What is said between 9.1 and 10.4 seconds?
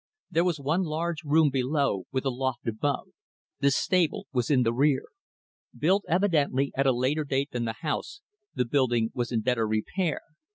was in better repair.